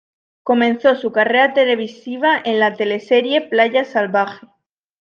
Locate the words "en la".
2.43-2.73